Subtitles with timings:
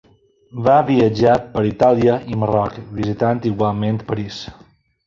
[0.67, 4.43] Va viatjar per Itàlia i Marroc, visitant igualment París.